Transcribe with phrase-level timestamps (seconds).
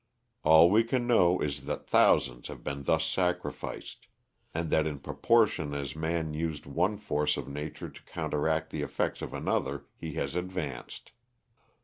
[0.43, 4.07] All we can know is that thousands have been thus sacrificed,
[4.51, 9.21] and that in proportion as man used one force of nature to counteract the effect
[9.21, 11.11] of another he has advanced.